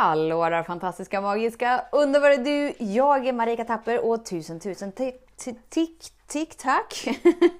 [0.00, 2.72] Hallå där fantastiska, magiska, underbara du!
[2.78, 7.08] Jag är Marika Tapper och tusen tusen tick, tick, tack!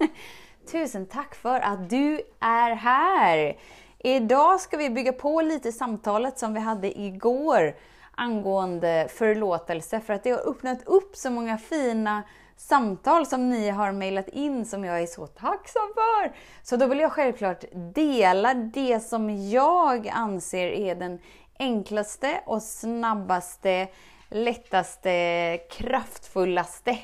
[0.73, 3.57] tusen tack för att du är här!
[3.99, 7.75] Idag ska vi bygga på lite samtalet som vi hade igår
[8.15, 12.23] angående förlåtelse för att det har öppnat upp så många fina
[12.57, 16.33] samtal som ni har mejlat in som jag är så tacksam för.
[16.63, 21.19] Så då vill jag självklart dela det som jag anser är den
[21.59, 23.89] enklaste och snabbaste,
[24.29, 26.99] lättaste, kraftfullaste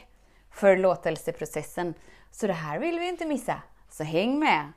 [0.51, 1.95] förlåtelseprocessen.
[2.31, 3.63] Så det här vill vi inte missa.
[3.91, 4.73] Så häng med!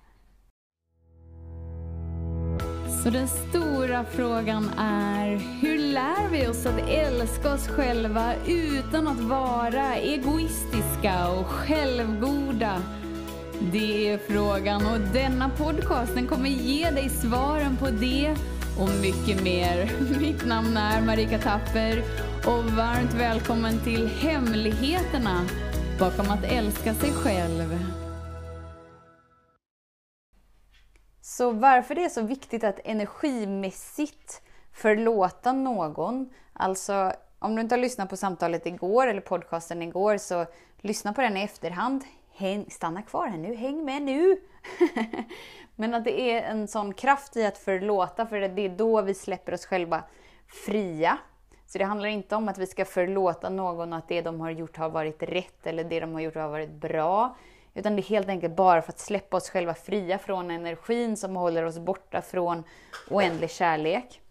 [3.04, 9.20] Så den stora frågan är, hur lär vi oss att älska oss själva utan att
[9.20, 12.84] vara egoistiska och självgoda?
[13.72, 18.36] Det är frågan och denna podcasten kommer ge dig svaren på det
[18.80, 19.92] och mycket mer.
[20.20, 22.04] Mitt namn är Marika Tapper
[22.46, 25.46] och varmt välkommen till Hemligheterna
[26.00, 27.80] bakom att älska sig själv.
[31.22, 34.42] Så varför det är så viktigt att energimässigt
[34.74, 40.46] förlåta någon, alltså om du inte har lyssnat på samtalet igår eller podcasten igår så
[40.82, 42.04] lyssna på den i efterhand.
[42.38, 44.42] Häng, stanna kvar här nu, häng med nu!
[45.76, 49.14] Men att det är en sån kraft i att förlåta, för det är då vi
[49.14, 50.04] släpper oss själva
[50.66, 51.18] fria.
[51.68, 54.78] Så det handlar inte om att vi ska förlåta någon att det de har gjort
[54.78, 57.36] har varit rätt eller det de har gjort har varit bra.
[57.74, 61.36] Utan det är helt enkelt bara för att släppa oss själva fria från energin som
[61.36, 62.64] håller oss borta från
[63.10, 64.22] oändlig kärlek.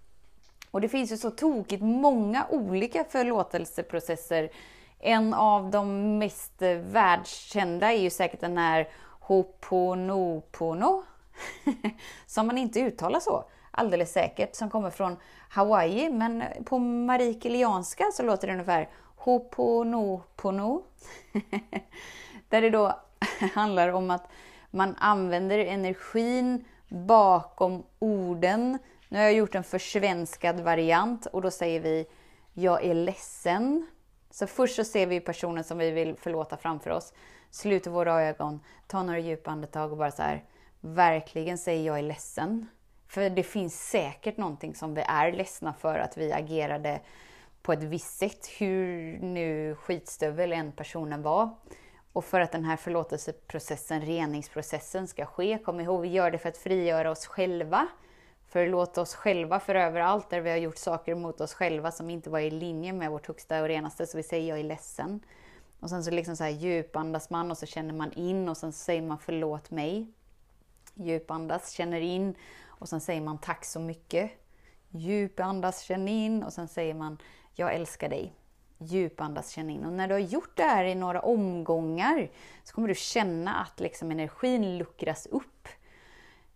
[0.71, 4.51] Och det finns ju så tokigt många olika förlåtelseprocesser.
[5.07, 8.89] En av de mest eh, världskända är ju säkert den här
[9.21, 11.05] Hoponopono
[12.27, 15.17] som man inte uttalar så alldeles säkert, som kommer från
[15.49, 16.11] Hawaii.
[16.11, 20.83] Men på marikilianska så låter det ungefär Hoponopono.
[22.49, 23.01] Där det då
[23.55, 24.29] handlar om att
[24.71, 28.79] man använder energin bakom orden.
[29.09, 32.07] Nu har jag gjort en försvenskad variant och då säger vi
[32.53, 33.87] Jag är ledsen.
[34.39, 37.13] Så först så ser vi personen som vi vill förlåta framför oss.
[37.51, 40.45] Sluter våra ögon, tar några djupa andetag och bara så här
[40.81, 42.67] verkligen säger jag är ledsen.
[43.09, 47.01] För det finns säkert någonting som vi är ledsna för att vi agerade
[47.63, 51.51] på ett visst sätt, hur nu skitstövel en personen var.
[52.13, 56.49] Och för att den här förlåtelseprocessen, reningsprocessen ska ske, kom ihåg, vi gör det för
[56.49, 57.89] att frigöra oss själva.
[58.57, 62.31] Förlåta oss själva för överallt där vi har gjort saker mot oss själva som inte
[62.31, 65.21] var i linje med vårt högsta och renaste, så vi säger jag är ledsen.
[65.81, 68.73] Och sen så liksom så här djupandas man och så känner man in och sen
[68.73, 70.07] säger man förlåt mig.
[70.95, 72.35] Djupandas, känner in
[72.67, 74.31] och sen säger man tack så mycket.
[74.91, 77.19] Djupandas, känn in och sen säger man
[77.55, 78.33] jag älskar dig.
[78.79, 79.85] Djupandas, känn in.
[79.85, 82.31] Och när du har gjort det här i några omgångar
[82.65, 85.69] så kommer du känna att liksom energin luckras upp.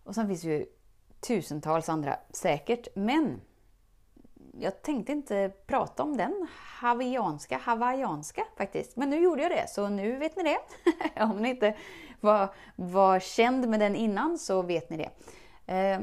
[0.03, 0.65] Och sen finns ju
[1.21, 3.41] tusentals andra säkert, men
[4.59, 6.47] jag tänkte inte prata om den
[6.81, 8.97] hawaiianska, hawaiianska faktiskt.
[8.97, 10.59] Men nu gjorde jag det, så nu vet ni det.
[11.23, 11.75] om ni inte
[12.19, 15.09] var, var känd med den innan så vet ni det.
[15.73, 15.99] Eh,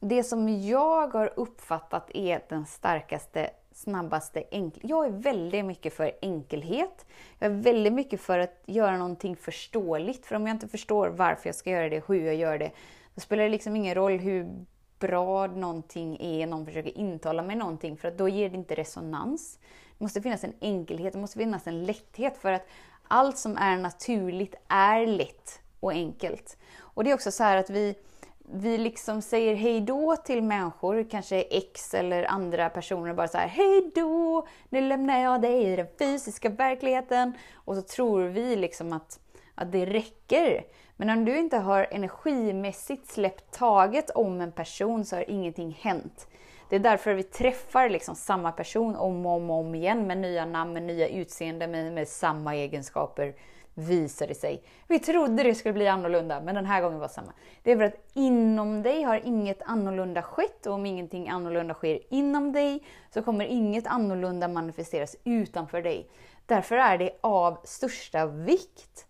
[0.00, 4.90] det som jag har uppfattat är den starkaste, snabbaste, enkel...
[4.90, 7.06] Jag är väldigt mycket för enkelhet.
[7.38, 10.26] Jag är väldigt mycket för att göra någonting förståeligt.
[10.26, 12.70] För om jag inte förstår varför jag ska göra det, hur jag gör det,
[13.18, 14.64] då spelar det liksom ingen roll hur
[14.98, 19.58] bra någonting är, någon försöker intala mig någonting, för att då ger det inte resonans.
[19.98, 22.66] Det måste finnas en enkelhet, det måste finnas en lätthet, för att
[23.08, 26.56] allt som är naturligt är lätt och enkelt.
[26.78, 27.94] Och det är också så här att vi,
[28.38, 33.48] vi liksom säger hej då till människor, kanske ex eller andra personer, bara så här
[33.48, 37.32] hej då, nu lämnar jag dig i den fysiska verkligheten.
[37.54, 39.20] Och så tror vi liksom att,
[39.54, 40.64] att det räcker.
[41.00, 46.28] Men om du inte har energimässigt släppt taget om en person så har ingenting hänt.
[46.68, 50.44] Det är därför vi träffar liksom samma person om och om, om igen med nya
[50.44, 53.34] namn, med nya utseenden, med, med samma egenskaper
[53.74, 54.62] visar det sig.
[54.88, 57.32] Vi trodde det skulle bli annorlunda, men den här gången var det samma.
[57.62, 62.00] Det är för att inom dig har inget annorlunda skett och om ingenting annorlunda sker
[62.08, 62.82] inom dig
[63.14, 66.10] så kommer inget annorlunda manifesteras utanför dig.
[66.46, 69.07] Därför är det av största vikt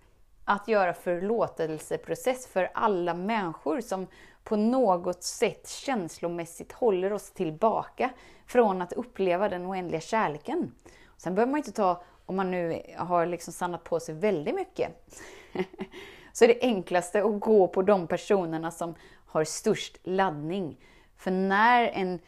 [0.49, 4.07] att göra förlåtelseprocess för alla människor som
[4.45, 8.11] på något sätt känslomässigt håller oss tillbaka
[8.47, 10.73] från att uppleva den oändliga kärleken.
[11.17, 15.11] Sen behöver man inte ta, om man nu har liksom stannat på sig väldigt mycket,
[16.33, 18.95] så är det enklaste att gå på de personerna som
[19.27, 20.81] har störst laddning.
[21.17, 22.19] För när en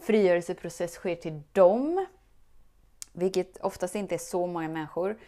[0.00, 2.06] frigörelseprocess sker till dem,
[3.12, 5.18] vilket oftast inte är så många människor.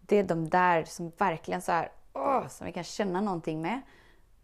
[0.00, 3.80] Det är de där som verkligen så här, åh, som vi kan känna någonting med.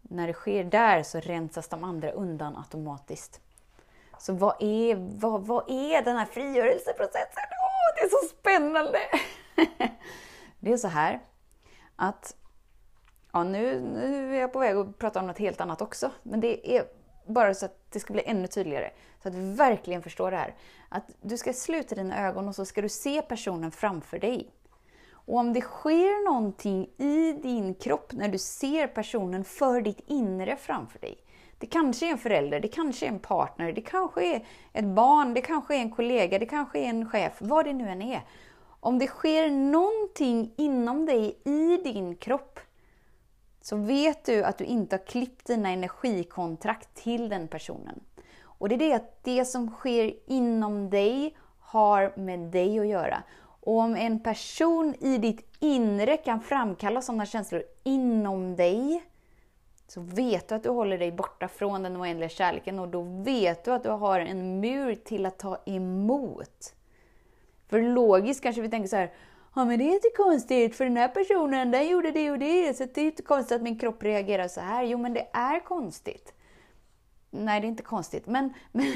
[0.01, 3.41] När det sker där så rensas de andra undan automatiskt.
[4.17, 7.43] Så vad är, vad, vad är den här frigörelseprocessen?
[7.61, 8.99] Åh, det är så spännande!
[10.59, 11.19] det är så här
[11.95, 12.35] att,
[13.31, 16.39] ja nu, nu är jag på väg att prata om något helt annat också, men
[16.39, 16.85] det är
[17.25, 18.91] bara så att det ska bli ännu tydligare.
[19.23, 20.55] Så att vi verkligen förstår det här.
[20.89, 24.51] Att du ska sluta dina ögon och så ska du se personen framför dig.
[25.25, 30.55] Och om det sker någonting i din kropp när du ser personen för ditt inre
[30.55, 31.17] framför dig.
[31.57, 35.33] Det kanske är en förälder, det kanske är en partner, det kanske är ett barn,
[35.33, 38.21] det kanske är en kollega, det kanske är en chef, vad det nu än är.
[38.79, 42.59] Om det sker någonting inom dig i din kropp
[43.61, 47.99] så vet du att du inte har klippt dina energikontrakt till den personen.
[48.43, 53.23] Och det är det att det som sker inom dig har med dig att göra.
[53.61, 59.03] Och om en person i ditt inre kan framkalla sådana känslor inom dig,
[59.87, 63.63] så vet du att du håller dig borta från den oändliga kärleken och då vet
[63.63, 66.73] du att du har en mur till att ta emot.
[67.67, 69.11] För logiskt kanske vi tänker så här,
[69.55, 72.77] ja men det är inte konstigt för den här personen den gjorde det och det,
[72.77, 74.83] så det är inte konstigt att min kropp reagerar så här.
[74.83, 76.33] Jo men det är konstigt.
[77.31, 78.27] Nej, det är inte konstigt.
[78.27, 78.93] Men, men,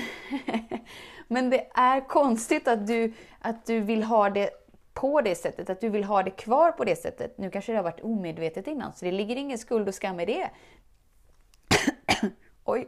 [1.27, 4.49] men det är konstigt att du, att du vill ha det
[4.93, 7.37] på det sättet, att du vill ha det kvar på det sättet.
[7.37, 10.25] Nu kanske det har varit omedvetet innan, så det ligger ingen skuld och skam i
[10.25, 10.49] det.
[12.65, 12.87] Oj!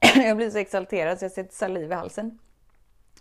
[0.14, 2.38] Jag blir så exalterad så jag sätter saliv i halsen.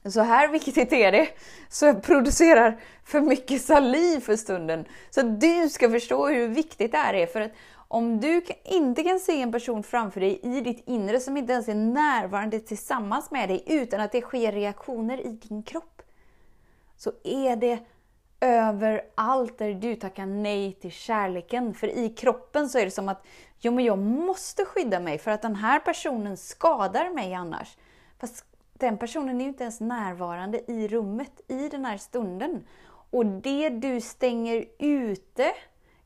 [0.06, 1.30] Så här viktigt är det,
[1.70, 4.86] så jag producerar för mycket saliv för stunden.
[5.10, 7.28] Så att du ska förstå hur viktigt det här är.
[7.28, 7.52] För att
[7.96, 11.68] om du inte kan se en person framför dig i ditt inre som inte ens
[11.68, 16.02] är närvarande tillsammans med dig utan att det sker reaktioner i din kropp.
[16.98, 17.80] Så är det
[18.40, 21.74] överallt där du tackar nej till kärleken.
[21.74, 23.26] För i kroppen så är det som att
[23.60, 27.78] jo, men jag måste skydda mig för att den här personen skadar mig annars.
[28.20, 32.68] Fast den personen är ju inte ens närvarande i rummet i den här stunden.
[33.10, 35.54] Och det du stänger ute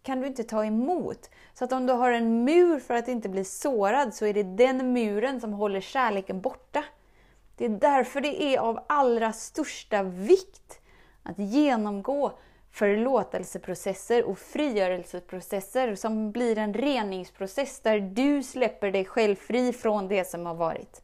[0.04, 1.30] kan du inte ta emot.
[1.54, 4.44] Så att om du har en mur för att inte bli sårad så är det
[4.44, 6.84] den muren som håller kärleken borta.
[7.56, 10.80] Det är därför det är av allra största vikt
[11.24, 12.32] att genomgå
[12.72, 20.28] förlåtelseprocesser och frigörelseprocesser som blir en reningsprocess där du släpper dig själv fri från det
[20.28, 21.02] som har varit.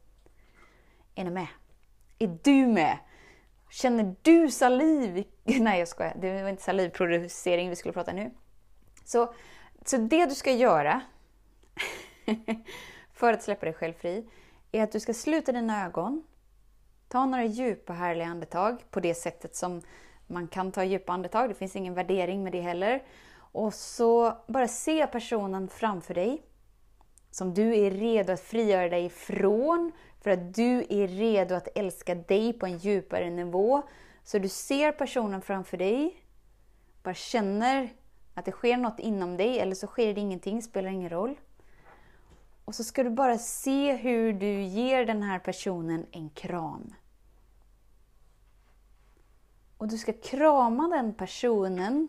[1.16, 1.48] Är ni med?
[2.20, 2.98] Är du med?
[3.70, 5.24] Känner du saliv?
[5.44, 8.32] Nej jag skojar, det var inte salivproducering vi skulle prata nu.
[9.06, 9.34] Så,
[9.86, 11.02] så det du ska göra
[13.14, 14.30] för att släppa dig själv fri
[14.72, 16.24] är att du ska sluta dina ögon,
[17.08, 19.82] ta några djupa härliga andetag på det sättet som
[20.28, 21.50] man kan ta djupa andetag.
[21.50, 23.04] Det finns ingen värdering med det heller.
[23.38, 26.42] Och så bara se personen framför dig
[27.32, 29.92] som du är redo att frigöra dig ifrån
[30.22, 33.82] för att du är redo att älska dig på en djupare nivå.
[34.24, 36.24] Så du ser personen framför dig,
[37.04, 37.90] bara känner
[38.36, 41.36] att det sker något inom dig, eller så sker det ingenting, spelar ingen roll.
[42.66, 46.94] Och så ska du bara se hur du ger den här personen en kram.
[49.78, 52.08] Och du ska krama den personen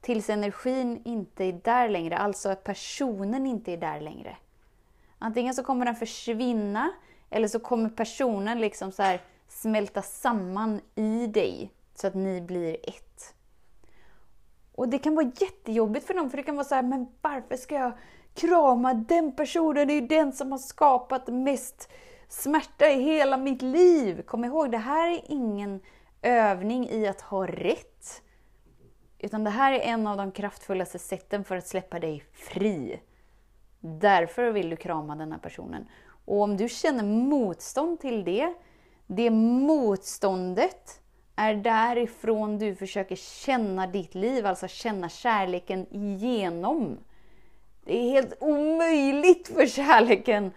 [0.00, 4.36] tills energin inte är där längre, alltså att personen inte är där längre.
[5.18, 6.92] Antingen så kommer den försvinna,
[7.30, 12.76] eller så kommer personen liksom så här smälta samman i dig, så att ni blir
[12.88, 13.34] ett.
[14.76, 17.56] Och det kan vara jättejobbigt för dem, för det kan vara så här, men varför
[17.56, 17.92] ska jag
[18.34, 19.88] krama den personen?
[19.88, 21.88] Det är ju den som har skapat mest
[22.28, 24.22] smärta i hela mitt liv.
[24.22, 25.80] Kom ihåg, det här är ingen
[26.22, 28.22] övning i att ha rätt.
[29.18, 33.00] Utan det här är en av de kraftfullaste sätten för att släppa dig fri.
[33.80, 35.88] Därför vill du krama den här personen.
[36.24, 38.54] Och om du känner motstånd till det,
[39.06, 41.00] det motståndet
[41.36, 46.98] är därifrån du försöker känna ditt liv, alltså känna kärleken igenom.
[47.84, 50.50] Det är helt omöjligt för kärleken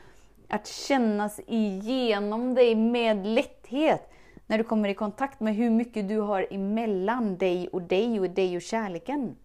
[0.47, 4.11] att kännas igenom dig med lätthet
[4.47, 8.29] när du kommer i kontakt med hur mycket du har emellan dig och dig och
[8.29, 9.35] dig och kärleken.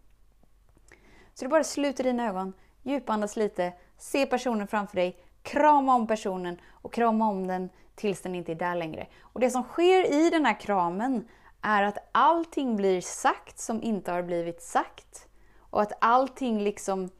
[1.34, 6.60] Så du bara sluter dina ögon, djupandas lite, se personen framför dig, krama om personen
[6.70, 9.06] och krama om den tills den inte är där längre.
[9.20, 11.28] Och det som sker i den här kramen
[11.60, 15.28] är att allting blir sagt som inte har blivit sagt.
[15.58, 17.10] Och att allting liksom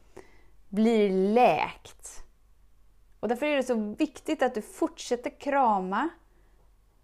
[0.69, 2.25] blir läkt.
[3.21, 6.09] Och därför är det så viktigt att du fortsätter krama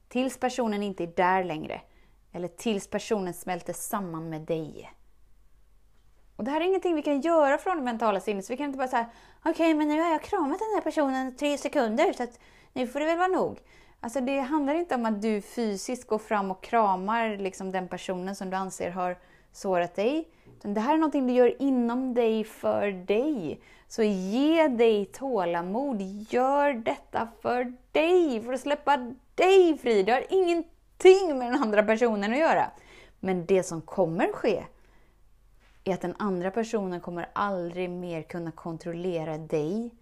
[0.08, 1.80] tills personen inte är där längre.
[2.32, 4.92] Eller tills personen smälter samman med dig.
[6.36, 8.44] Och det här är ingenting vi kan göra från det mentala sinnet.
[8.44, 9.10] Så vi kan inte bara säga,
[9.40, 12.38] okej okay, men nu har jag kramat den här personen tre sekunder så att
[12.72, 13.58] nu får det väl vara nog.
[14.00, 18.36] Alltså det handlar inte om att du fysiskt går fram och kramar liksom den personen
[18.36, 19.18] som du anser har
[19.52, 20.28] sårat dig.
[20.62, 23.60] Det här är någonting du gör inom dig, för dig.
[23.88, 26.02] Så ge dig tålamod.
[26.30, 30.02] Gör detta för dig, för att släppa dig fri.
[30.02, 32.70] Det har ingenting med den andra personen att göra.
[33.20, 34.64] Men det som kommer ske
[35.84, 39.94] är att den andra personen kommer aldrig mer kunna kontrollera dig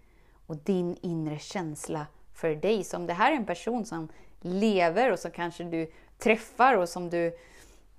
[0.47, 2.05] och din inre känsla
[2.39, 2.83] för dig.
[2.83, 4.07] Så om det här är en person som
[4.41, 7.37] lever och som kanske du träffar och som du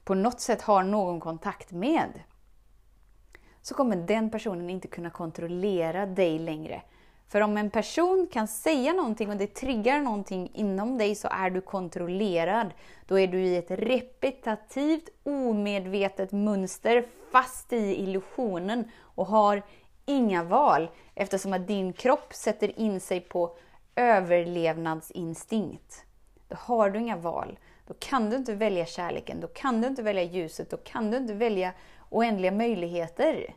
[0.05, 2.23] på något sätt har någon kontakt med,
[3.63, 6.83] så kommer den personen inte kunna kontrollera dig längre.
[7.29, 11.51] För om en person kan säga någonting och det triggar någonting inom dig så är
[11.51, 12.71] du kontrollerad.
[13.07, 19.63] Då är du i ett repetitivt, omedvetet mönster fast i illusionen och har
[20.07, 23.57] inga val eftersom att din kropp sätter in sig på
[24.01, 26.05] överlevnadsinstinkt.
[26.49, 27.59] Då har du inga val.
[27.87, 31.17] Då kan du inte välja kärleken, då kan du inte välja ljuset, då kan du
[31.17, 31.73] inte välja
[32.09, 33.55] oändliga möjligheter.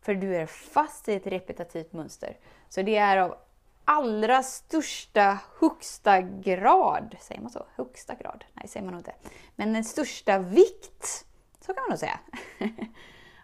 [0.00, 2.36] För du är fast i ett repetitivt mönster.
[2.68, 3.36] Så det är av
[3.84, 7.66] allra största, högsta grad, säger man så?
[7.74, 8.44] Högsta grad?
[8.52, 9.14] Nej, säger man nog inte.
[9.56, 11.26] Men den största vikt,
[11.60, 12.20] så kan man nog säga,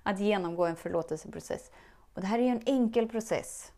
[0.03, 1.71] att genomgå en förlåtelseprocess.
[2.15, 3.73] Och det här är ju en enkel process.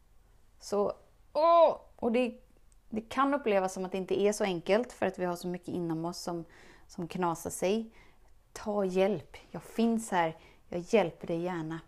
[0.61, 0.93] Så,
[1.33, 2.35] åh, och det,
[2.91, 5.49] det kan upplevas som att det inte är så enkelt för att vi har så
[5.49, 6.45] mycket inom oss som,
[6.87, 7.91] som knasar sig.
[8.53, 9.37] Ta hjälp.
[9.51, 10.37] Jag finns här.
[10.69, 11.81] Jag hjälper dig gärna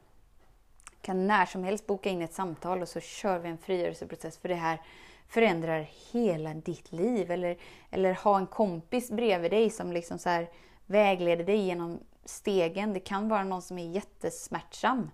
[0.90, 4.38] Du kan när som helst boka in ett samtal och så kör vi en frigörelseprocess
[4.38, 4.80] för det här
[5.28, 7.30] förändrar hela ditt liv.
[7.30, 7.56] Eller,
[7.90, 10.50] eller ha en kompis bredvid dig som liksom så här
[10.87, 12.92] vägleder dig genom stegen.
[12.92, 15.11] Det kan vara någon som är jättesmärtsam.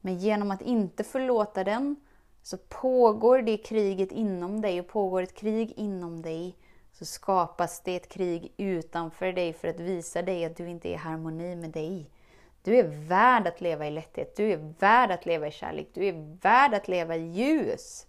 [0.00, 1.96] Men genom att inte förlåta den
[2.42, 6.56] så pågår det kriget inom dig och pågår ett krig inom dig
[6.92, 10.92] så skapas det ett krig utanför dig för att visa dig att du inte är
[10.92, 12.10] i harmoni med dig.
[12.62, 16.04] Du är värd att leva i lätthet, du är värd att leva i kärlek, du
[16.04, 18.06] är värd att leva i ljus.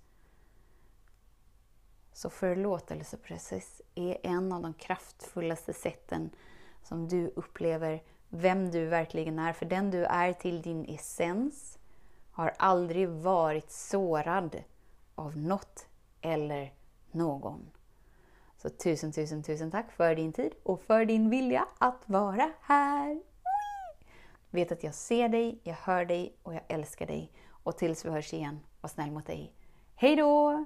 [2.13, 6.29] Så förlåtelseprocess är en av de kraftfullaste sätten
[6.83, 9.53] som du upplever vem du verkligen är.
[9.53, 11.77] För den du är till din essens
[12.31, 14.63] har aldrig varit sårad
[15.15, 15.87] av något
[16.21, 16.73] eller
[17.11, 17.71] någon.
[18.57, 23.21] Så tusen, tusen, tusen tack för din tid och för din vilja att vara här.
[24.49, 27.31] Vet att jag ser dig, jag hör dig och jag älskar dig.
[27.63, 29.53] Och tills vi hörs igen, var snäll mot dig.
[29.95, 30.65] Hej då!